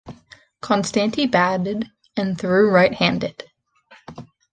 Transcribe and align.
Konstanty 0.63 1.29
batted 1.29 1.91
and 2.17 2.35
threw 2.35 2.71
right-handed. 2.71 3.43